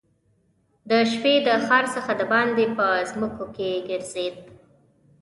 [0.89, 2.85] د شپې د ښار څخه دباندي په
[3.19, 4.35] مځکو کې ګرځېد.